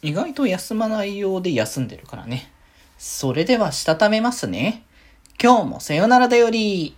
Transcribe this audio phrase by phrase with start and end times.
[0.00, 2.52] 意外と休まないようで休んでるからね。
[2.98, 4.84] それでは、したためますね。
[5.42, 6.96] 今日もさよならだより。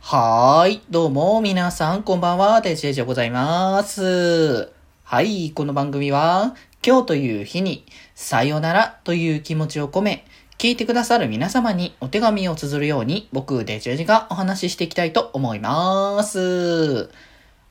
[0.00, 0.82] はーい。
[0.88, 2.60] どうも、皆さん、こんばんは。
[2.60, 4.70] デジェジでございます。
[5.02, 5.50] はい。
[5.50, 6.54] この番組は、
[6.86, 7.84] 今日という日に、
[8.14, 10.24] さよならという気持ちを込め、
[10.56, 17.10] 聞いてくださる皆様にお手紙を綴るように、僕、デジェジがお話ししていきたいと思います。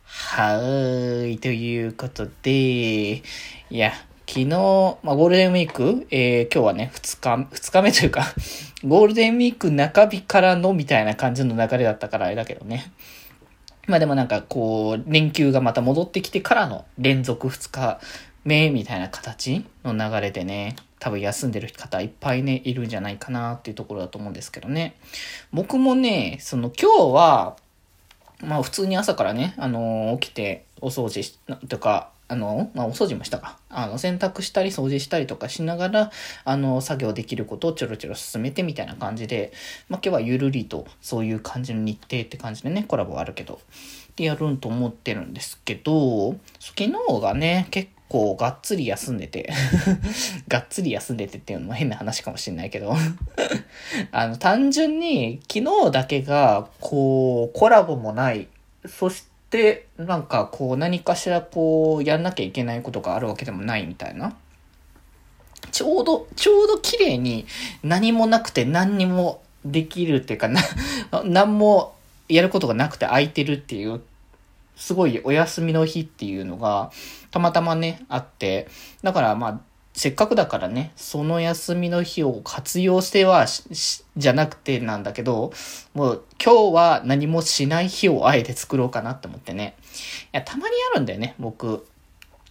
[0.03, 1.37] はーい。
[1.37, 2.51] ということで、
[3.21, 3.23] い
[3.69, 3.93] や、
[4.27, 8.25] 昨日、まあ、ゴールデンウィーク、えー、今日はね、二日、二日目というか
[8.83, 12.91] ゴールデンウィーク中日からのみたいな感じの流れだったからあれだけどね。
[13.87, 17.99] まあでもなんかこう、連休がまた戻ってきてからの連続二日
[18.43, 24.95] 目みたいな形の流れでね、多分休んでる方いっぱいね、いるんじゃないかなっていうところだと思うんですけどね。
[25.53, 27.57] 僕もね、その今日は、
[28.41, 31.37] まあ普通に朝からね、あのー、起きてお掃除し
[31.69, 33.59] とか、あの、まあ、お掃除もしたか。
[33.69, 36.11] あの、洗濯したり掃除したりとかしながら、
[36.43, 39.51] あの、作業できることをちょろちょろ進めてみたいな感じで、
[39.89, 43.59] まあ、今日はゆるりとそういう感じの日程って感じでね、コラボあるけど、
[44.15, 46.91] でやるんと思ってるんですけど、昨日
[47.21, 49.51] がね、結構がっつり休んでて
[50.47, 52.95] がっつり休んでてっていうのも変な話かもしれないけど
[54.11, 58.47] あの、単純に昨日だけが、こう、コラボもない、
[58.87, 59.34] そして、
[59.97, 64.35] なんかこう何かしらこうやんなきゃいけないことがあるわけでもないみたいな。
[65.71, 67.45] ちょうど、ちょうど綺麗に
[67.83, 70.61] 何もなくて何にもできるっていうかな、
[71.23, 71.95] 何も
[72.29, 74.01] やることがなくて空いてるっていう、
[74.75, 76.91] すごいお休みの日っていうのが
[77.31, 78.67] たまたまね、あって、
[79.01, 79.59] だからまあ、
[79.95, 85.53] せっかくだからね、その休みの日を活用してはじゃなくてなんだけど、
[85.93, 89.77] もう今日は何もしない日をあえて作ろうかなって思ってね。
[90.25, 91.87] いや、たまにあるんだよね、僕。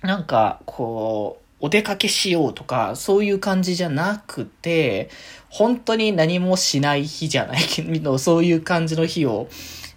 [0.00, 5.10] なんか、こう、お出かけしようとか、そういう感じじゃなくて、
[5.50, 9.48] 本当に何もしない日じゃないけど、 そういう感じの日を、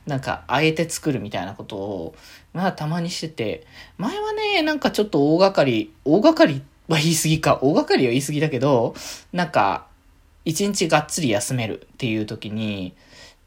[0.06, 2.16] なんか、あえて作るみたいなことを、
[2.54, 3.66] まあ、たまにしてて、
[3.98, 7.60] 前はね、なんかちょっと大掛かり、大掛かりっては言い過ぎか。
[7.62, 8.96] 大掛かりは言い過ぎだけど、
[9.34, 9.88] なんか、
[10.46, 12.94] 一日がっつり休めるっていう時に、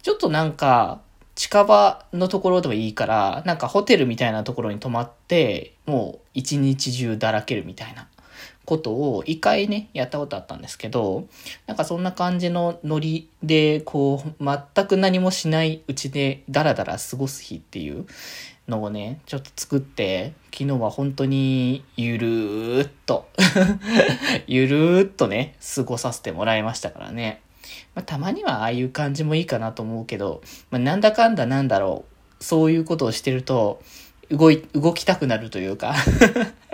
[0.02, 1.00] ちょっとなんか、
[1.34, 8.08] 近場のところでもいいから、なんかホテルみたいなところに泊まって、もう一日中だらけるみたいな
[8.66, 11.26] ことを一回ね、やったことあったんですけど、
[11.66, 18.06] なんかそんな感じのノリで、こう、全く何もしないうちでダラダラ過ごす日っていう
[18.70, 23.28] のをね、ちょっと作って、昨日は本当にゆるーっと
[24.46, 27.42] ゆるーっとね、過ごさせてもらいましたからね。
[27.94, 32.04] まあ、たまにはああいう感じもいいかなと思うけど、まあ、なんだかんだなんだろ
[32.40, 33.82] う、そういうことをしてると、
[34.30, 35.94] 動い、動きたくなるというか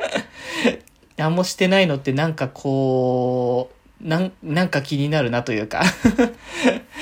[1.17, 3.71] 何もしてないのってなんかこ
[4.03, 5.83] う、なん、なんか気になるなというか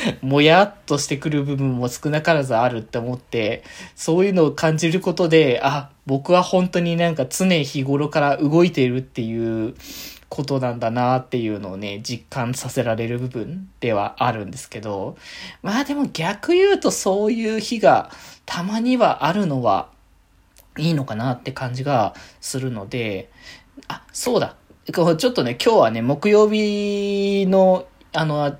[0.22, 3.62] もやっとしてくる部分も少なからずあるって思って、
[3.94, 9.74] そういうのを感じることで、あ、僕は本当になんか常日頃から動いているっていう
[10.28, 15.16] ことなんだなっていうのをね、実感させられる部分ではあるんですけど、
[15.62, 18.10] まあでも逆言うとそういう日が
[18.44, 19.88] たまにはあるのは
[20.76, 23.30] いいのかなって感じがするので、
[23.88, 24.56] あ、そうだ。
[24.92, 28.56] ちょっとね、今日はね、木曜日の、あの、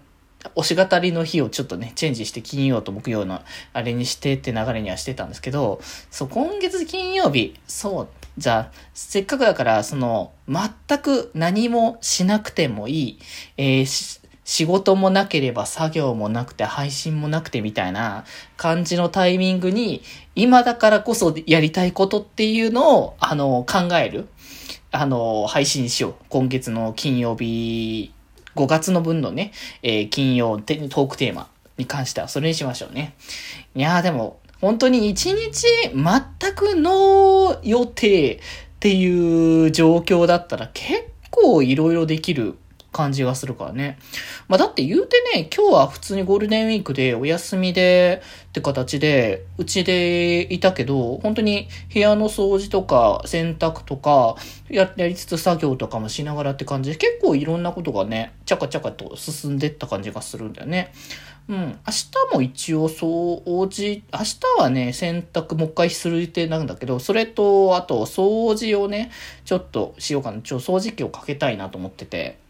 [0.55, 13.19] 推し語りの日をちょっとね、チェンジして金曜と木曜のあれにしてって流れにはしてたんですけど、そう、今月金曜日、そう、じゃあ、せっかくだから、その、全く何もしなくてもいい、
[13.57, 18.25] えー、仕事もなければ作業もなくて配信もなくてみたいな
[18.59, 20.03] 感じのタイミングに、
[20.35, 24.29] 今だからこそやりたいことっていうのを、あの、考える。
[24.91, 26.15] あの、配信しよう。
[26.29, 28.13] 今月の金曜日
[28.57, 33.15] 5月の分のね、えー、金曜トークテーマに関してはそれにしましょうね。
[33.75, 38.39] いやーでも、本当に一日全くの予定っ
[38.81, 42.57] ていう状況だったら結構いろいろできる
[42.95, 43.99] 感じがするからね。
[44.49, 54.37] まあだって言うてね、今日は普通にゴールデンウィークでお休みでって形で、うちでいたけど、本当に部屋の掃除とか洗濯とか
[54.71, 60.93] や、やりつつ作業とかもしながらって感じで、結構いろんなことがね、ちゃかちゃかと進んでった感じがするんだよね。
[61.49, 61.57] うん。
[61.57, 61.93] 明
[62.31, 69.11] 日も一応掃除、明日はね、洗濯もう一回する予定なんだけど、それと、あと掃除をね、
[69.45, 70.41] ちょっとしようかな。
[70.41, 72.44] ちょ、掃除機をかけたいなと思ってて。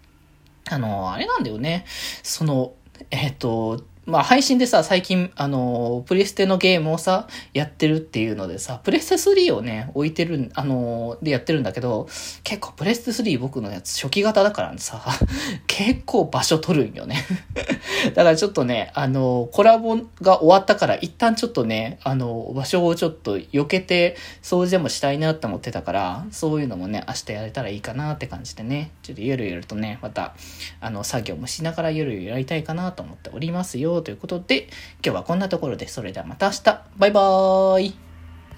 [0.71, 1.85] あの、あれなんだよね。
[2.23, 2.75] その、
[3.11, 12.07] えっ、と、まあ配信でさ、最近、あの、プレステのゲームをさ、やってるっていうのでさ、プレステ3をね、置いてる、あの、でやってるんだけど、
[12.43, 15.03] 結構プレステ3僕のやつ初期型だからさ、
[15.67, 17.25] 結構場所取るんよね。
[18.15, 30.35] だからちょっとね、あの、コラボが終わったから一旦ちょっとね、あの、場所をちょっと避けて掃除でもしたいなって思ってたから、そういうのもね、明日やれたらいいかなって感じでね、ちょっとゆるゆるとね、また、
[30.81, 34.69] あの、作業もしながらゆるゆるやりたいかなと思っておりますよということで、
[35.05, 36.83] 今日はこんなところで、それではまた明日。
[36.97, 38.14] バイバーイ。